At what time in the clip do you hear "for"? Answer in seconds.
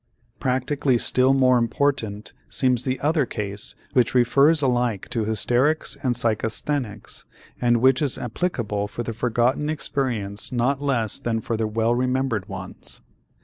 8.87-9.03, 11.39-11.55